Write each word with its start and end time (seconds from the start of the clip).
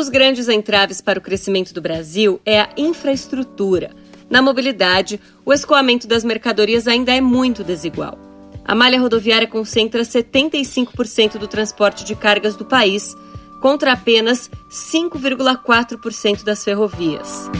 Dos 0.00 0.08
grandes 0.08 0.48
entraves 0.48 1.02
para 1.02 1.18
o 1.18 1.22
crescimento 1.22 1.74
do 1.74 1.82
Brasil 1.82 2.40
é 2.46 2.58
a 2.58 2.70
infraestrutura. 2.74 3.90
Na 4.30 4.40
mobilidade, 4.40 5.20
o 5.44 5.52
escoamento 5.52 6.06
das 6.06 6.24
mercadorias 6.24 6.88
ainda 6.88 7.12
é 7.12 7.20
muito 7.20 7.62
desigual. 7.62 8.18
A 8.64 8.74
malha 8.74 8.98
rodoviária 8.98 9.46
concentra 9.46 10.00
75% 10.00 11.36
do 11.36 11.46
transporte 11.46 12.02
de 12.02 12.14
cargas 12.14 12.56
do 12.56 12.64
país, 12.64 13.14
contra 13.60 13.92
apenas 13.92 14.50
5,4% 14.70 16.44
das 16.44 16.64
ferrovias. 16.64 17.50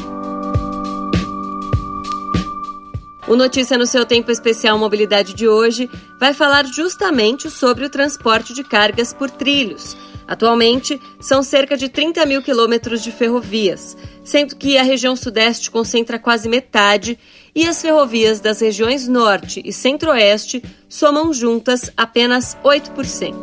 O 3.29 3.37
Notícia 3.37 3.77
no 3.77 3.85
seu 3.85 4.07
tempo 4.07 4.31
especial 4.31 4.79
Mobilidade 4.79 5.35
de 5.35 5.47
hoje 5.47 5.91
vai 6.19 6.33
falar 6.33 6.65
justamente 6.65 7.51
sobre 7.51 7.85
o 7.85 7.91
transporte 7.91 8.55
de 8.55 8.65
cargas 8.65 9.13
por 9.13 9.29
trilhos 9.29 9.95
Atualmente, 10.31 10.97
são 11.19 11.43
cerca 11.43 11.77
de 11.77 11.89
30 11.89 12.25
mil 12.25 12.41
quilômetros 12.41 13.03
de 13.03 13.11
ferrovias, 13.11 13.97
sendo 14.23 14.55
que 14.55 14.79
a 14.79 14.83
região 14.85 15.17
Sudeste 15.17 15.69
concentra 15.73 16.21
quase 16.21 16.49
metade 16.49 17.19
e 17.53 17.67
as 17.67 17.83
ferrovias 17.83 18.39
das 18.39 18.61
regiões 18.61 19.09
Norte 19.09 19.61
e 19.65 19.73
Centro-Oeste 19.73 20.63
somam 20.89 21.33
juntas 21.33 21.91
apenas 21.97 22.57
8%. 22.63 23.35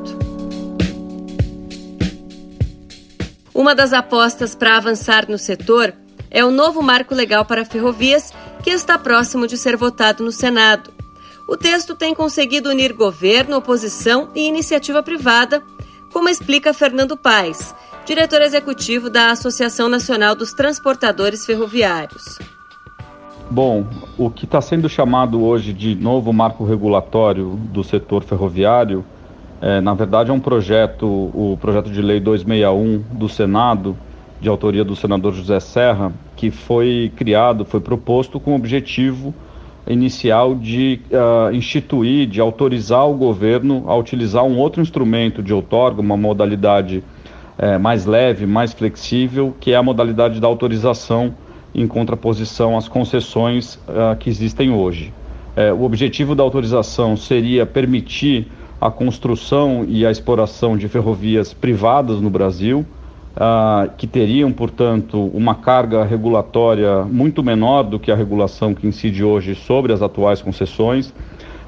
Uma 3.53 3.75
das 3.75 3.92
apostas 3.92 4.56
para 4.56 4.78
avançar 4.78 5.30
no 5.30 5.38
setor 5.38 5.94
é 6.31 6.45
o 6.45 6.52
novo 6.52 6.81
marco 6.81 7.14
legal 7.14 7.44
para 7.44 7.66
ferrovias, 7.66 8.31
que 8.64 8.69
está 8.69 8.97
próximo 8.97 9.45
de 9.45 9.58
ser 9.58 9.75
votado 9.75 10.23
no 10.23 10.31
Senado. 10.31 10.94
O 11.50 11.58
texto 11.58 11.95
tem 11.95 12.16
conseguido 12.16 12.69
unir 12.69 12.94
governo, 12.94 13.58
oposição 13.58 14.30
e 14.34 14.47
iniciativa 14.47 15.03
privada 15.03 15.62
como 16.18 16.30
explica 16.30 16.73
Fernando 16.73 17.16
Paes, 17.16 17.76
diretor 18.04 18.42
executivo 18.42 19.08
da 19.08 19.30
Associação 19.30 19.88
Nacional 19.88 20.34
dos 20.34 20.52
Transportadores 20.52 21.46
Ferroviários. 21.46 22.40
Bom, 23.52 23.86
o 24.18 24.28
que 24.32 24.46
está 24.46 24.59
sendo 24.59 24.90
chamado 24.90 25.46
hoje 25.46 25.72
de 25.72 25.94
novo 25.94 26.34
marco 26.34 26.66
regulatório 26.66 27.50
do 27.72 27.84
setor 27.84 28.24
ferroviário, 28.24 29.06
é, 29.62 29.80
na 29.80 29.94
verdade 29.94 30.32
é 30.32 30.34
um 30.34 30.40
projeto, 30.40 31.06
o 31.06 31.56
projeto 31.62 31.92
de 31.92 32.02
lei 32.02 32.20
261 32.20 33.16
do 33.16 33.30
Senado, 33.30 33.96
de 34.42 34.50
autoria 34.50 34.84
do 34.84 34.96
senador 34.96 35.36
José 35.36 35.59
Serra, 35.59 36.12
que 36.36 36.50
foi 36.50 37.14
criado, 37.16 37.64
foi 37.64 37.80
proposto 37.80 38.40
com 38.40 38.54
o 38.54 38.56
objetivo 38.56 39.36
inicial 39.88 40.56
de 40.56 41.00
uh, 41.12 41.54
instituir, 41.54 42.28
de 42.28 42.42
autorizar 42.42 43.08
o 43.08 43.14
governo 43.14 43.84
a 43.88 43.96
utilizar 43.96 44.44
um 44.44 44.58
outro 44.58 44.82
instrumento 44.82 45.42
de 45.42 45.54
outorga, 45.54 46.02
uma 46.02 46.18
modalidade 46.18 47.04
uh, 47.58 47.80
mais 47.80 48.06
leve, 48.06 48.46
mais 48.46 48.74
flexível, 48.74 49.56
que 49.60 49.72
é 49.72 49.76
a 49.76 49.84
modalidade 49.84 50.40
da 50.40 50.48
autorização 50.48 51.34
em 51.74 51.88
contraposição 51.88 52.78
às 52.78 52.88
concessões 52.88 53.76
uh, 53.76 54.16
que 54.20 54.30
existem 54.30 54.72
hoje. 54.72 55.14
Eh, 55.58 55.74
o 55.74 55.84
objetivo 55.84 56.36
da 56.36 56.44
autorização 56.44 57.18
seria 57.18 57.66
permitir 57.66 58.47
a 58.80 58.92
construção 58.92 59.84
e 59.88 60.06
a 60.06 60.12
exploração 60.12 60.78
de 60.78 60.88
ferrovias 60.88 61.52
privadas 61.52 62.22
no 62.22 62.30
Brasil, 62.30 62.86
ah, 63.40 63.88
que 63.96 64.08
teriam, 64.08 64.52
portanto, 64.52 65.30
uma 65.34 65.53
carga 65.53 66.03
regulatória 66.03 67.03
muito 67.03 67.44
menor 67.44 67.84
do 67.84 68.00
que 68.00 68.12
a 68.12 68.16
regulação 68.16 68.74
que 68.74 68.88
incide 68.88 69.24
hoje 69.24 69.53
sobre 69.53 69.94
as 69.94 70.02
atuais 70.02 70.42
concessões. 70.42 71.14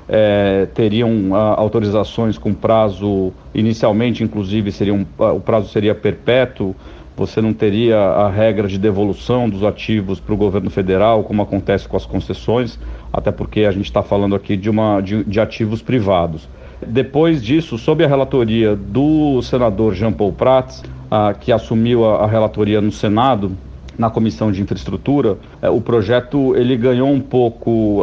É, 0.08 0.68
teriam 0.74 1.36
ah, 1.36 1.54
autorizações 1.58 2.40
com 2.40 2.54
prazo, 2.54 3.32
inicialmente, 3.54 4.24
inclusive, 4.24 4.72
seriam, 4.72 5.06
ah, 5.20 5.32
o 5.32 5.40
prazo 5.40 5.70
seria 5.70 5.94
perpétuo, 5.94 6.76
você 7.16 7.40
não 7.40 7.54
teria 7.54 8.00
a 8.00 8.30
regra 8.30 8.68
de 8.68 8.80
devolução 8.80 9.48
dos 9.48 9.64
ativos 9.64 10.20
para 10.20 10.34
o 10.34 10.38
governo 10.38 10.72
federal, 10.72 11.24
como 11.24 11.44
acontece 11.44 11.88
com 11.88 11.98
as 11.98 12.06
concessões, 12.06 12.80
até 13.14 13.32
porque 13.32 13.66
a 13.66 13.72
gente 13.72 13.86
está 13.86 14.02
falando 14.02 14.34
aqui 14.34 14.58
de, 14.58 14.70
uma, 14.70 15.02
de, 15.02 15.24
de 15.24 15.40
ativos 15.40 15.84
privados. 15.84 16.50
Depois 16.86 17.44
disso, 17.44 17.78
sob 17.78 18.04
a 18.04 18.08
relatoria 18.08 18.76
do 18.76 19.42
senador 19.44 19.94
Jean 19.94 20.14
Paul 20.14 20.32
Prats, 20.32 20.82
ah, 21.10 21.34
que 21.34 21.52
assumiu 21.52 22.06
a, 22.06 22.24
a, 22.24 22.28
relatoria 22.28 22.82
no 22.82 22.92
Senado, 22.92 23.52
na 23.98 24.10
Comissão 24.10 24.52
de 24.52 24.62
Infraestrutura, 24.62 25.38
eh, 25.62 25.70
o 25.70 25.82
projeto 25.82 26.56
ele 26.56 26.78
ganhou 26.78 27.10
um 27.10 27.20
pouco, 27.20 28.02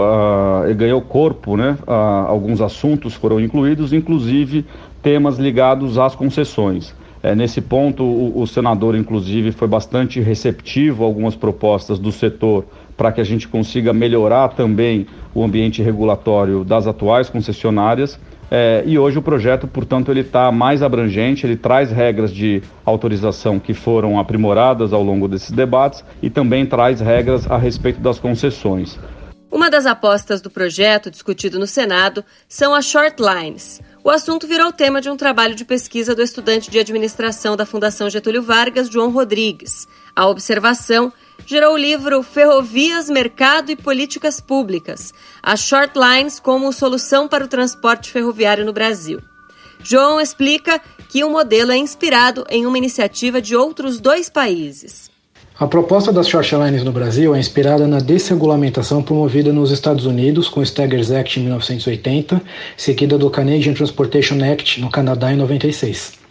ele 0.65 0.75
ganhou 0.75 1.01
corpo, 1.01 1.57
né? 1.57 1.79
Alguns 1.87 2.61
assuntos 2.61 3.15
foram 3.15 3.41
incluídos, 3.41 3.95
inclusive 3.95 4.67
temas 5.03 5.39
ligados 5.39 5.99
às 5.99 6.15
concessões. 6.15 6.95
É, 7.23 7.35
nesse 7.35 7.61
ponto, 7.61 8.05
o, 8.05 8.41
o, 8.41 8.47
senador, 8.47 8.95
inclusive, 8.95 9.51
foi 9.51 9.67
bastante 9.67 10.21
receptivo 10.21 11.03
a 11.03 11.07
algumas 11.07 11.35
propostas 11.35 11.99
do 11.99 12.13
setor 12.13 12.65
para 12.97 13.13
que 13.13 13.21
a 13.21 13.25
gente 13.25 13.47
consiga 13.47 13.93
melhorar 13.93 14.49
também 14.51 15.07
o 15.35 15.45
ambiente 15.45 15.83
regulatório 15.83 16.65
das 16.65 16.87
atuais 16.87 17.29
concessionárias 17.29 18.19
é, 18.51 18.85
e 18.87 18.97
hoje 18.97 19.19
o 19.19 19.23
projeto, 19.23 19.67
portanto, 19.67 20.11
ele 20.11 20.21
está 20.21 20.53
mais 20.53 20.83
abrangente, 20.83 21.45
ele 21.45 21.57
traz 21.57 21.91
regras 21.91 22.33
de 22.33 22.63
autorização 22.85 23.59
que 23.59 23.75
foram 23.75 24.19
aprimoradas 24.19 24.93
ao 24.93 25.03
longo 25.03 25.27
desses 25.27 25.51
debates 25.51 26.05
e 26.23 26.31
também 26.31 26.65
traz 26.65 27.01
regras 27.01 27.51
a 27.51 27.57
respeito 27.57 28.01
das 28.01 28.19
concessões. 28.19 28.99
Uma 29.51 29.71
das 29.71 29.87
apostas 29.87 30.41
do 30.41 30.51
projeto 30.51 31.11
discutido 31.11 31.59
no 31.59 31.67
Senado 31.67 32.25
são 32.49 32.75
as 32.75 32.85
short 32.85 33.21
lines. 33.21 33.81
O 34.05 34.11
assunto 34.11 34.47
virou 34.47 34.73
tema 34.73 35.01
de 35.01 35.09
um 35.09 35.17
trabalho 35.17 35.55
de 35.55 35.65
pesquisa 35.65 36.15
do 36.15 36.23
estudante 36.23 36.71
de 36.71 36.79
administração 36.79 37.57
da 37.57 37.67
Fundação 37.67 38.11
Getúlio 38.11 38.43
Vargas, 38.43 38.89
João 38.89 39.11
Rodrigues. 39.11 39.89
A 40.15 40.27
observação 40.29 41.13
gerou 41.47 41.75
o 41.75 41.79
livro 41.79 42.23
Ferrovias, 42.25 43.09
Mercado 43.09 43.71
e 43.71 43.77
Políticas 43.77 44.41
Públicas, 44.41 45.15
as 45.41 45.61
short 45.61 45.97
lines 45.97 46.41
como 46.41 46.73
solução 46.73 47.29
para 47.29 47.45
o 47.45 47.49
transporte 47.49 48.11
ferroviário 48.11 48.67
no 48.67 48.73
Brasil. 48.73 49.21
João 49.83 50.21
explica 50.21 50.81
que 51.09 51.23
o 51.23 51.31
modelo 51.31 51.71
é 51.71 51.77
inspirado 51.77 52.45
em 52.51 52.67
uma 52.67 52.77
iniciativa 52.77 53.41
de 53.41 53.55
outros 53.55 54.01
dois 54.01 54.29
países. 54.29 55.09
A 55.59 55.67
proposta 55.67 56.13
das 56.13 56.29
short 56.29 56.55
lines 56.55 56.83
no 56.83 56.93
Brasil 56.93 57.35
é 57.35 57.39
inspirada 57.39 57.87
na 57.87 57.99
desregulamentação 57.99 59.03
promovida 59.03 59.53
nos 59.53 59.71
Estados 59.71 60.05
Unidos 60.05 60.49
com 60.49 60.61
o 60.61 60.63
Staggers 60.63 61.11
Act 61.11 61.39
em 61.39 61.45
1980, 61.45 62.43
seguida 62.77 63.17
do 63.17 63.31
Canadian 63.31 63.73
Transportation 63.73 64.37
Act 64.45 64.81
no 64.81 64.91
Canadá 64.91 65.33
em 65.33 65.37
96. 65.37 66.26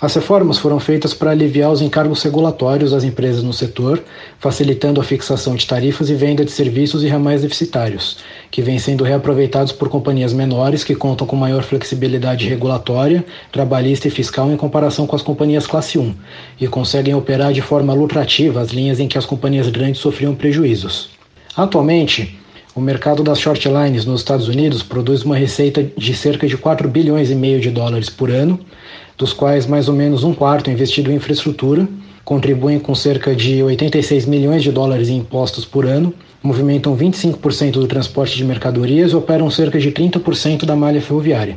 As 0.00 0.12
reformas 0.12 0.58
foram 0.58 0.80
feitas 0.80 1.14
para 1.14 1.30
aliviar 1.30 1.70
os 1.70 1.80
encargos 1.80 2.20
regulatórios 2.22 2.92
às 2.92 3.04
empresas 3.04 3.44
no 3.44 3.52
setor, 3.52 4.02
facilitando 4.40 5.00
a 5.00 5.04
fixação 5.04 5.54
de 5.54 5.66
tarifas 5.66 6.10
e 6.10 6.14
venda 6.14 6.44
de 6.44 6.50
serviços 6.50 7.04
e 7.04 7.08
ramais 7.08 7.42
deficitários, 7.42 8.18
que 8.50 8.60
vêm 8.60 8.76
sendo 8.76 9.04
reaproveitados 9.04 9.72
por 9.72 9.88
companhias 9.88 10.32
menores 10.32 10.82
que 10.82 10.96
contam 10.96 11.26
com 11.26 11.36
maior 11.36 11.62
flexibilidade 11.62 12.48
regulatória, 12.48 13.24
trabalhista 13.52 14.08
e 14.08 14.10
fiscal 14.10 14.50
em 14.50 14.56
comparação 14.56 15.06
com 15.06 15.14
as 15.14 15.22
companhias 15.22 15.66
classe 15.66 15.96
1, 15.96 16.12
e 16.60 16.66
conseguem 16.66 17.14
operar 17.14 17.52
de 17.52 17.62
forma 17.62 17.94
lucrativa 17.94 18.60
as 18.60 18.70
linhas 18.70 18.98
em 18.98 19.06
que 19.06 19.16
as 19.16 19.24
companhias 19.24 19.68
grandes 19.68 20.00
sofriam 20.00 20.34
prejuízos. 20.34 21.10
Atualmente, 21.56 22.36
o 22.74 22.80
mercado 22.80 23.22
das 23.22 23.38
short 23.38 23.68
lines 23.68 24.04
nos 24.04 24.20
Estados 24.20 24.48
Unidos 24.48 24.82
produz 24.82 25.22
uma 25.22 25.36
receita 25.36 25.86
de 25.96 26.12
cerca 26.12 26.48
de 26.48 26.56
4 26.56 26.88
bilhões 26.88 27.30
e 27.30 27.34
meio 27.36 27.60
de 27.60 27.70
dólares 27.70 28.10
por 28.10 28.32
ano, 28.32 28.58
dos 29.16 29.32
quais 29.32 29.66
mais 29.66 29.88
ou 29.88 29.94
menos 29.94 30.24
um 30.24 30.34
quarto 30.34 30.68
é 30.68 30.72
investido 30.72 31.10
em 31.10 31.16
infraestrutura, 31.16 31.88
contribuem 32.24 32.78
com 32.78 32.94
cerca 32.94 33.34
de 33.34 33.62
86 33.62 34.26
milhões 34.26 34.62
de 34.62 34.72
dólares 34.72 35.08
em 35.08 35.18
impostos 35.18 35.64
por 35.64 35.86
ano, 35.86 36.12
movimentam 36.42 36.96
25% 36.96 37.72
do 37.72 37.86
transporte 37.86 38.36
de 38.36 38.44
mercadorias 38.44 39.12
e 39.12 39.16
operam 39.16 39.50
cerca 39.50 39.78
de 39.78 39.92
30% 39.92 40.64
da 40.64 40.74
malha 40.74 41.00
ferroviária. 41.00 41.56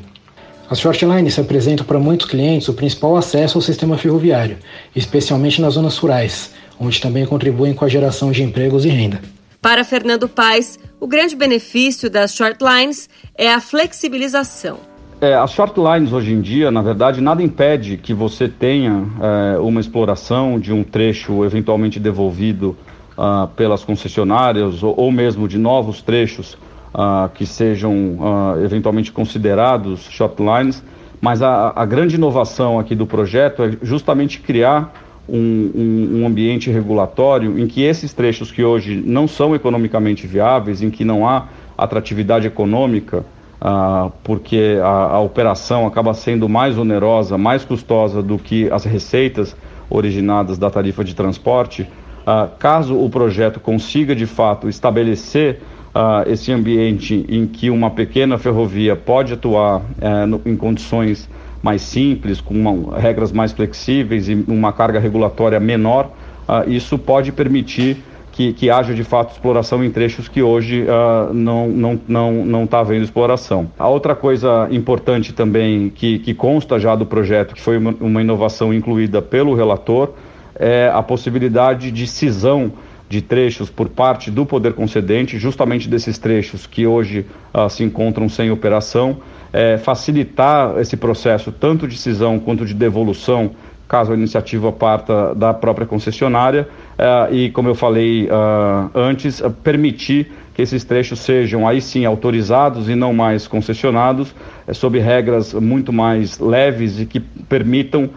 As 0.69 0.79
shortlines 0.79 1.33
se 1.33 1.41
apresentam 1.41 1.85
para 1.85 1.99
muitos 1.99 2.27
clientes 2.27 2.67
o 2.67 2.73
principal 2.73 3.15
acesso 3.15 3.57
ao 3.57 3.61
sistema 3.61 3.97
ferroviário, 3.97 4.57
especialmente 4.93 5.61
nas 5.61 5.75
zonas 5.75 5.97
rurais, 5.97 6.51
onde 6.77 6.99
também 6.99 7.25
contribuem 7.25 7.73
com 7.73 7.85
a 7.85 7.89
geração 7.89 8.31
de 8.31 8.43
empregos 8.43 8.83
e 8.83 8.89
renda. 8.89 9.21
Para 9.61 9.83
Fernando 9.85 10.27
Paes, 10.27 10.77
o 10.99 11.07
grande 11.07 11.35
benefício 11.35 12.09
das 12.09 12.35
shortlines 12.35 13.09
é 13.35 13.51
a 13.51 13.61
flexibilização 13.61 14.96
É, 15.19 15.33
as 15.33 15.51
short 15.51 15.79
lines 15.79 16.13
hoje 16.13 16.31
em 16.31 16.41
dia, 16.41 16.69
na 16.69 16.81
verdade, 16.81 17.21
nada 17.21 17.41
impede 17.41 17.97
que 17.97 18.13
você 18.13 18.47
tenha 18.47 19.03
é, 19.19 19.57
uma 19.57 19.81
exploração 19.81 20.59
de 20.59 20.71
um 20.71 20.83
trecho 20.83 21.43
eventualmente 21.43 21.99
devolvido 21.99 22.77
uh, 23.17 23.47
pelas 23.55 23.83
concessionárias 23.83 24.83
ou, 24.83 24.93
ou, 24.95 25.11
mesmo 25.11 25.47
de 25.47 25.57
novos 25.57 26.01
trechos 26.03 26.53
uh, 26.93 27.27
que 27.33 27.47
sejam 27.47 27.93
uh, 27.93 28.63
eventualmente 28.63 29.11
considerados 29.11 30.01
short 30.01 30.41
lines. 30.41 30.83
Mas 31.19 31.41
a, 31.41 31.73
a, 31.75 31.83
grande 31.83 32.15
inovação 32.15 32.77
aqui 32.77 32.93
do 32.93 33.07
projeto 33.07 33.63
é 33.63 33.71
justamente 33.81 34.39
criar 34.39 34.93
um, 35.27 35.71
um, 35.75 36.21
um 36.21 36.27
ambiente 36.27 36.69
regulatório 36.69 37.57
em 37.57 37.65
que 37.65 37.81
esses 37.81 38.13
trechos 38.13 38.51
que 38.51 38.63
hoje 38.63 38.95
não 39.03 39.27
são 39.27 39.55
economicamente 39.55 40.27
viáveis, 40.27 40.83
em 40.83 40.91
que 40.91 41.03
não 41.03 41.27
há 41.27 41.47
atratividade 41.75 42.45
econômica, 42.45 43.25
ah, 43.59 44.11
porque 44.23 44.79
a, 44.81 45.15
a, 45.15 45.19
operação 45.19 45.87
acaba 45.87 46.13
sendo 46.13 46.47
mais 46.47 46.77
onerosa, 46.77 47.37
mais 47.37 47.65
custosa 47.65 48.21
do 48.21 48.37
que 48.37 48.71
as 48.71 48.85
receitas 48.85 49.55
originadas 49.89 50.57
da 50.57 50.69
tarifa 50.69 51.03
de 51.03 51.15
transporte, 51.15 51.87
ah, 52.25 52.49
caso 52.59 52.97
o 52.99 53.09
projeto 53.09 53.59
consiga 53.59 54.15
de 54.15 54.25
fato 54.25 54.67
estabelecer 54.67 55.61
ah, 55.95 56.23
esse 56.27 56.51
ambiente 56.51 57.25
em 57.27 57.47
que 57.47 57.69
uma 57.69 57.89
pequena 57.89 58.37
ferrovia 58.37 58.95
pode 58.95 59.33
atuar 59.33 59.81
eh, 59.99 60.25
no, 60.27 60.39
em 60.45 60.55
condições 60.55 61.27
mais 61.63 61.81
simples, 61.81 62.39
com 62.39 62.53
uma, 62.53 62.99
regras 62.99 63.31
mais 63.31 63.51
flexíveis 63.51 64.29
e 64.29 64.35
uma 64.47 64.71
carga 64.71 64.99
regulatória 64.99 65.59
menor, 65.59 66.11
ah, 66.47 66.63
isso 66.67 66.97
pode 66.97 67.31
permitir 67.31 67.97
que, 68.37 68.53
que 68.53 68.69
haja 68.69 68.93
de 68.93 69.03
fato 69.03 69.31
exploração 69.31 69.83
em 69.83 69.89
trechos 69.89 70.27
que 70.27 70.43
hoje 70.43 70.83
uh, 70.83 71.33
não 71.33 71.67
não 71.69 71.99
não 72.07 72.45
não 72.45 72.63
está 72.65 72.81
havendo 72.81 73.03
exploração. 73.03 73.71
A 73.79 73.87
outra 73.87 74.13
coisa 74.13 74.67
importante 74.69 75.33
também 75.33 75.89
que, 75.89 76.19
que 76.19 76.35
consta 76.35 76.79
já 76.79 76.95
do 76.95 77.03
projeto, 77.03 77.55
que 77.55 77.61
foi 77.61 77.79
uma, 77.79 77.95
uma 77.99 78.21
inovação 78.21 78.71
incluída 78.71 79.23
pelo 79.23 79.55
relator, 79.55 80.11
é 80.53 80.87
a 80.93 81.01
possibilidade 81.01 81.89
de 81.89 82.05
cisão 82.05 82.71
de 83.09 83.23
trechos 83.23 83.71
por 83.71 83.89
parte 83.89 84.29
do 84.29 84.45
poder 84.45 84.73
concedente, 84.73 85.39
justamente 85.39 85.89
desses 85.89 86.19
trechos 86.19 86.67
que 86.67 86.85
hoje 86.85 87.25
uh, 87.55 87.67
se 87.67 87.83
encontram 87.83 88.29
sem 88.29 88.51
operação, 88.51 89.17
é, 89.51 89.79
facilitar 89.79 90.77
esse 90.77 90.95
processo 90.95 91.51
tanto 91.51 91.87
de 91.87 91.97
cisão 91.97 92.37
quanto 92.37 92.67
de 92.67 92.75
devolução 92.75 93.49
caso 93.87 94.11
a 94.11 94.15
iniciativa 94.15 94.71
parta 94.71 95.33
da 95.33 95.53
própria 95.53 95.87
concessionária, 95.87 96.67
uh, 96.97 97.33
e, 97.33 97.49
como 97.51 97.69
eu 97.69 97.75
falei 97.75 98.25
uh, 98.25 98.89
antes, 98.93 99.39
uh, 99.39 99.49
permitir 99.49 100.31
que 100.53 100.61
esses 100.61 100.83
trechos 100.83 101.19
sejam 101.19 101.67
aí 101.67 101.79
sim 101.79 102.05
autorizados 102.05 102.89
e 102.89 102.95
não 102.95 103.13
mais 103.13 103.47
concessionados, 103.47 104.33
eh, 104.67 104.73
sob 104.73 104.97
regras 104.97 105.53
muito 105.53 105.93
mais 105.93 106.39
leves 106.39 106.99
e 106.99 107.05
que 107.05 107.19
permitam 107.19 108.09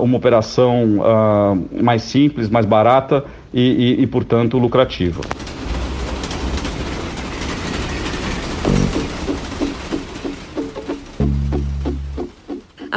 uma 0.00 0.18
operação 0.18 0.84
mais 1.80 2.02
simples, 2.02 2.50
mais 2.50 2.66
barata 2.66 3.24
e, 3.54 3.96
e, 4.00 4.02
e 4.02 4.06
portanto, 4.06 4.58
lucrativa. 4.58 5.22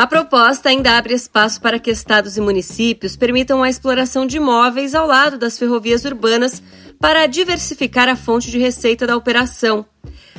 A 0.01 0.07
proposta 0.07 0.69
ainda 0.69 0.97
abre 0.97 1.13
espaço 1.13 1.61
para 1.61 1.77
que 1.77 1.91
estados 1.91 2.35
e 2.35 2.41
municípios 2.41 3.15
permitam 3.15 3.61
a 3.61 3.69
exploração 3.69 4.25
de 4.25 4.37
imóveis 4.37 4.95
ao 4.95 5.05
lado 5.05 5.37
das 5.37 5.59
ferrovias 5.59 6.05
urbanas 6.05 6.59
para 6.99 7.27
diversificar 7.27 8.09
a 8.09 8.15
fonte 8.15 8.49
de 8.49 8.57
receita 8.57 9.05
da 9.05 9.15
operação. 9.15 9.85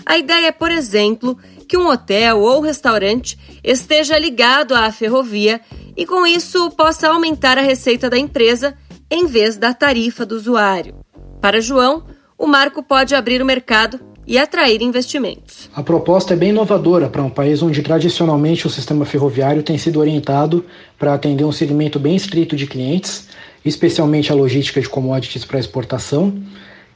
A 0.04 0.18
ideia 0.18 0.48
é, 0.48 0.50
por 0.50 0.72
exemplo, 0.72 1.38
que 1.68 1.76
um 1.76 1.86
hotel 1.86 2.40
ou 2.40 2.60
restaurante 2.60 3.38
esteja 3.62 4.18
ligado 4.18 4.74
à 4.74 4.90
ferrovia 4.90 5.60
e, 5.96 6.04
com 6.04 6.26
isso, 6.26 6.68
possa 6.72 7.06
aumentar 7.10 7.56
a 7.56 7.62
receita 7.62 8.10
da 8.10 8.18
empresa 8.18 8.76
em 9.08 9.28
vez 9.28 9.56
da 9.56 9.72
tarifa 9.72 10.26
do 10.26 10.34
usuário. 10.34 10.96
Para 11.40 11.60
João, 11.60 12.04
o 12.36 12.48
marco 12.48 12.82
pode 12.82 13.14
abrir 13.14 13.40
o 13.40 13.46
mercado 13.46 14.00
e 14.26 14.38
atrair 14.38 14.82
investimentos. 14.82 15.68
A 15.74 15.82
proposta 15.82 16.34
é 16.34 16.36
bem 16.36 16.50
inovadora 16.50 17.08
para 17.08 17.22
um 17.22 17.30
país 17.30 17.62
onde 17.62 17.82
tradicionalmente 17.82 18.66
o 18.66 18.70
sistema 18.70 19.04
ferroviário 19.04 19.62
tem 19.62 19.76
sido 19.76 19.98
orientado 19.98 20.64
para 20.98 21.14
atender 21.14 21.44
um 21.44 21.52
segmento 21.52 21.98
bem 21.98 22.14
estrito 22.14 22.54
de 22.54 22.66
clientes, 22.66 23.28
especialmente 23.64 24.30
a 24.30 24.34
logística 24.34 24.80
de 24.80 24.88
commodities 24.88 25.44
para 25.44 25.58
exportação, 25.58 26.34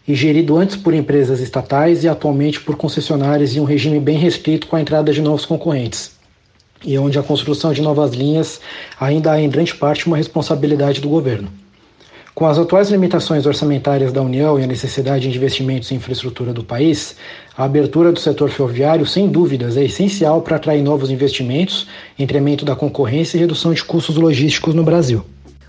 e 0.07 0.15
gerido 0.15 0.57
antes 0.57 0.77
por 0.77 0.95
empresas 0.95 1.41
estatais 1.41 2.05
e 2.05 2.09
atualmente 2.09 2.61
por 2.61 2.77
concessionárias 2.77 3.57
em 3.57 3.61
um 3.61 3.65
regime 3.65 3.99
bem 3.99 4.17
restrito 4.17 4.69
com 4.69 4.77
a 4.77 4.81
entrada 4.81 5.13
de 5.13 5.21
novos 5.21 5.45
concorrentes. 5.45 6.15
E 6.85 6.97
onde 6.97 7.19
a 7.19 7.23
construção 7.23 7.73
de 7.73 7.83
novas 7.83 8.13
linhas 8.13 8.61
ainda 9.01 9.37
é 9.37 9.43
em 9.43 9.49
grande 9.49 9.75
parte 9.75 10.07
uma 10.07 10.17
responsabilidade 10.17 11.01
do 11.01 11.09
governo. 11.09 11.49
Com 12.37 12.47
as 12.47 12.59
atuais 12.59 12.91
limitações 12.91 13.47
orçamentárias 13.47 14.13
da 14.13 14.21
União 14.21 14.61
e 14.61 14.63
a 14.63 14.67
necessidade 14.67 15.27
de 15.27 15.39
investimentos 15.39 15.91
em 15.91 15.95
infraestrutura 15.95 16.53
do 16.53 16.63
país, 16.63 17.17
a 17.57 17.65
abertura 17.65 18.13
do 18.13 18.21
setor 18.21 18.51
ferroviário, 18.51 19.07
sem 19.07 19.27
dúvidas, 19.27 19.75
é 19.79 19.85
essencial 19.85 20.43
para 20.43 20.57
atrair 20.57 20.83
novos 20.83 21.11
investimentos, 21.11 21.89
incremento 22.19 22.63
da 22.63 22.77
concorrência 22.77 23.39
e 23.39 23.41
redução 23.41 23.73
de 23.73 23.83
custos 23.83 24.17
logísticos 24.17 24.75
no 24.75 24.85
Brasil. 24.85 25.25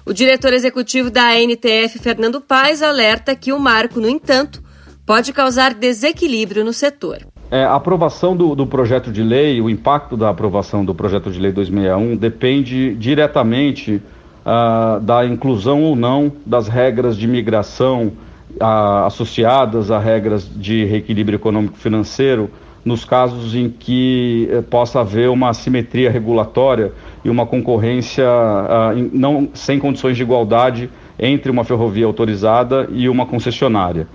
O 0.06 0.12
diretor 0.12 0.52
executivo 0.52 1.10
da 1.10 1.30
ANTF, 1.30 2.00
Fernando 2.00 2.42
Paes, 2.42 2.81
alerta 2.81 3.34
que 3.34 3.54
o 3.54 3.60
marco, 3.60 4.02
no 4.02 4.10
entanto, 4.10 4.62
pode 5.06 5.31
causar 5.31 5.74
desequilíbrio 5.74 6.66
no 6.66 6.74
setor. 6.74 7.19
É, 7.50 7.64
a 7.64 7.75
aprovação 7.75 8.36
do, 8.36 8.54
do, 8.54 8.68
projeto 8.68 9.10
de 9.10 9.24
lei, 9.24 9.62
o 9.62 9.69
impacto 9.69 10.18
da 10.18 10.28
aprovação 10.28 10.84
do 10.84 10.94
projeto 10.94 11.31
de 11.31 11.40
lei 11.40 11.54
261 11.54 12.18
depende 12.18 12.94
diretamente 12.96 14.02
uh, 14.48 15.02
da 15.02 15.26
inclusão 15.26 15.84
ou 15.84 15.96
não 15.96 16.32
das 16.46 16.70
regras 16.70 17.18
de 17.18 17.28
migração 17.28 18.14
uh, 18.56 19.06
associadas 19.06 19.92
a 19.92 20.00
regras 20.00 20.50
de 20.50 20.86
reequilíbrio 20.86 21.36
econômico-financeiro 21.36 22.50
nos 22.86 23.04
casos 23.04 23.54
em 23.54 23.70
que 23.70 24.50
uh, 24.50 24.64
possa 24.64 25.02
haver 25.02 25.30
uma 25.30 25.50
assimetria 25.50 26.10
regulatória 26.10 26.94
e 27.26 27.30
uma 27.30 27.46
concorrência 27.46 28.26
ah, 28.26 28.94
não, 29.12 29.50
sem 29.54 29.78
condições 29.78 30.16
de 30.16 30.24
igualdade 30.24 30.90
entre 31.20 31.52
uma 31.52 31.66
ferrovia 31.66 32.06
autorizada 32.06 32.88
e 32.90 33.10
uma 33.10 33.26
concessionária. 33.26 34.08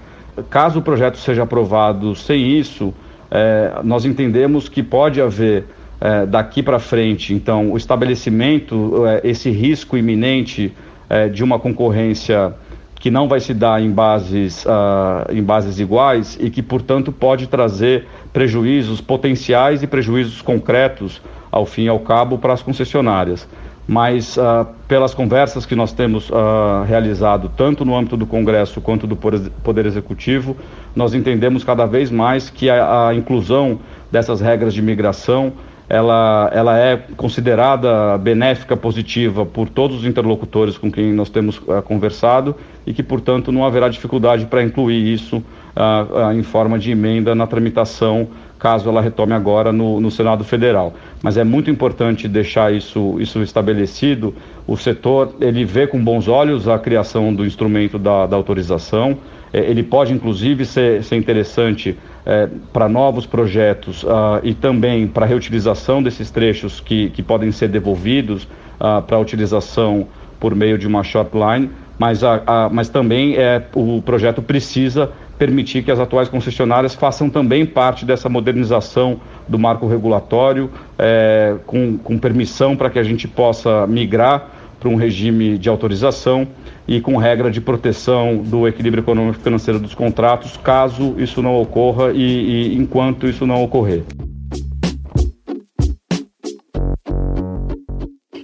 Caso 0.49 0.79
o 0.79 0.83
projeto 0.83 1.19
seja 1.19 1.43
aprovado 1.43 2.15
sem 2.17 2.59
isso, 2.59 2.95
eh, 3.31 3.81
nós 3.85 4.07
entendemos 4.07 4.67
que 4.67 4.83
pode 4.83 5.21
haver 5.21 5.67
é, 6.05 6.27
daqui 6.27 6.65
para 6.65 6.81
frente, 6.81 7.33
então, 7.33 7.71
o 7.71 7.77
estabelecimento, 7.77 9.07
é, 9.07 9.21
esse 9.23 9.51
risco 9.51 9.97
iminente 9.97 10.73
é, 11.09 11.29
de 11.29 11.45
uma 11.45 11.61
concorrência 11.61 12.53
que 12.97 13.09
não 13.09 13.29
vai 13.29 13.39
se 13.39 13.55
dar 13.55 13.81
em 13.81 13.91
bases, 13.91 14.65
uh, 14.65 15.33
em 15.33 15.43
bases 15.43 15.81
iguais 15.81 16.39
e 16.41 16.51
que, 16.51 16.63
portanto, 16.63 17.11
pode 17.11 17.49
trazer 17.49 18.07
prejuízos 18.33 19.01
potenciais 19.01 19.83
e 19.83 19.89
prejuízos 19.89 20.41
concretos, 20.41 21.21
ao 21.51 21.67
fim 21.67 21.85
e 21.85 21.89
ao 21.89 21.99
cabo, 21.99 22.39
para 22.39 22.53
as 22.53 22.63
concessionárias. 22.63 23.49
Mas, 23.89 24.37
uh, 24.37 24.67
pelas 24.87 25.15
conversas 25.15 25.67
que 25.67 25.75
nós 25.75 25.93
temos 25.93 26.31
uh, 26.31 26.85
realizado, 26.87 27.51
tanto 27.57 27.85
no 27.85 27.97
âmbito 27.97 28.17
do 28.17 28.27
Congresso 28.27 28.81
quanto 28.81 29.05
do 29.05 29.17
Poder 29.17 29.87
Executivo, 29.87 30.57
nós 30.95 31.13
entendemos 31.13 31.65
cada 31.65 31.87
vez 31.87 32.09
mais 32.09 32.51
que 32.51 32.71
a, 32.71 33.09
a 33.09 33.15
inclusão 33.15 33.81
dessas 34.13 34.41
regras 34.41 34.73
de 34.73 34.81
migração 34.81 35.53
ela, 35.93 36.51
ela 36.55 36.79
é 36.79 36.97
considerada 37.19 38.17
benéfica, 38.17 38.75
positiva 38.75 39.45
por 39.45 39.69
todos 39.69 39.99
os 39.99 40.07
interlocutores 40.07 40.79
com 40.79 40.91
quem 40.91 41.13
nós 41.13 41.29
temos 41.29 41.59
uh, 41.59 41.83
conversado 41.85 42.57
e 42.87 42.95
que, 42.95 43.03
portanto, 43.03 43.53
não 43.53 43.63
haverá 43.63 43.91
dificuldade 43.91 44.47
para 44.47 44.63
incluir 44.63 45.13
isso 45.13 45.37
uh, 45.37 46.31
uh, 46.31 46.33
em 46.33 46.43
forma 46.43 46.79
de 46.79 46.91
emenda 46.91 47.35
na 47.35 47.47
tramitação, 47.47 48.27
caso 48.63 48.89
ela 48.89 49.01
retome 49.01 49.33
agora 49.33 49.73
no, 49.73 50.01
no 50.01 50.09
Senado 50.09 50.45
Federal. 50.45 50.95
Mas 51.21 51.37
é 51.37 51.43
muito 51.43 51.69
importante 51.69 52.29
deixar 52.29 52.73
isso, 52.73 53.17
isso 53.19 53.43
estabelecido. 53.43 54.33
O 54.69 54.77
setor 54.77 55.35
ele 55.41 55.65
vê 55.65 55.89
com 55.89 56.03
bons 56.03 56.29
olhos 56.29 56.69
a 56.69 56.79
criação 56.79 57.35
do 57.35 57.45
instrumento 57.45 57.99
da, 57.99 58.25
da 58.25 58.37
autorização. 58.37 59.19
É, 59.53 59.69
ele 59.69 59.83
pode, 59.83 60.13
inclusive, 60.13 60.65
ser, 60.65 61.03
ser 61.03 61.17
interessante 61.17 61.99
é, 62.25 62.49
para 62.73 62.89
novos 62.89 63.27
projetos 63.27 64.05
uh, 64.05 64.39
e 64.45 64.55
também 64.55 65.09
para 65.09 65.27
reutilização 65.27 66.01
desses 66.01 66.31
trechos 66.31 66.79
que, 66.79 67.11
que 67.11 67.21
podem 67.21 67.51
ser 67.51 67.67
devolvidos 67.69 68.45
uh, 68.45 69.03
para 69.03 69.19
utilização 69.19 70.07
por 70.39 70.55
meio 70.55 70.79
de 70.79 70.87
uma 70.87 71.03
short 71.03 71.31
line, 71.37 71.69
mas, 71.99 72.25
a, 72.25 72.43
a, 72.47 72.69
mas 72.69 72.89
também 72.89 73.37
é, 73.37 73.63
o 73.75 74.01
projeto 74.03 74.41
precisa 74.41 75.11
permitir 75.39 75.83
que 75.83 75.91
as 75.91 75.99
atuais 75.99 76.29
concessionárias 76.29 76.95
façam 76.95 77.29
também 77.29 77.67
parte 77.67 78.05
dessa 78.05 78.29
modernização 78.29 79.21
do 79.49 79.59
marco 79.59 79.87
regulatório, 79.87 80.71
é, 80.99 81.57
com, 81.67 81.99
com 81.99 82.19
permissão 82.19 82.77
para 82.77 82.91
que 82.91 82.99
a 82.99 83.03
gente 83.03 83.27
possa 83.27 83.87
migrar 83.87 84.49
para 84.79 84.89
um 84.89 84.97
regime 84.97 85.57
de 85.59 85.69
autorização 85.69 86.47
e 86.89 87.01
com 87.01 87.17
regra 87.17 87.51
de 87.51 87.61
proteção 87.61 88.39
do 88.39 88.67
equilíbrio 88.67 89.03
econômico 89.03 89.41
financeiro 89.41 89.79
dos 89.79 89.95
contratos, 89.95 90.57
caso 90.57 91.15
isso 91.19 91.41
não 91.41 91.61
ocorra 91.61 92.11
e, 92.13 92.73
e 92.73 92.77
enquanto 92.77 93.29
isso 93.29 93.47
não 93.47 93.63
ocorrer. 93.63 94.03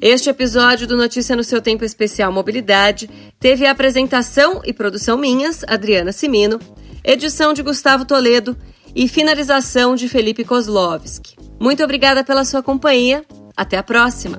Este 0.00 0.30
episódio 0.30 0.86
do 0.86 0.96
Notícia 0.96 1.34
no 1.34 1.42
seu 1.42 1.60
Tempo 1.60 1.84
Especial 1.84 2.32
Mobilidade 2.32 3.10
teve 3.40 3.66
a 3.66 3.72
apresentação 3.72 4.62
e 4.64 4.72
produção 4.72 5.18
minhas, 5.18 5.64
Adriana 5.66 6.12
Simino, 6.12 6.60
edição 7.08 7.54
de 7.54 7.62
Gustavo 7.62 8.04
Toledo 8.04 8.54
e 8.94 9.08
finalização 9.08 9.94
de 9.94 10.10
Felipe 10.10 10.44
Kozlovski. 10.44 11.36
Muito 11.58 11.82
obrigada 11.82 12.22
pela 12.22 12.44
sua 12.44 12.62
companhia. 12.62 13.24
Até 13.56 13.78
a 13.78 13.82
próxima! 13.82 14.38